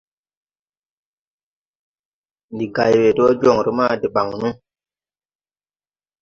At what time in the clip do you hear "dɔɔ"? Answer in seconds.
3.17-3.31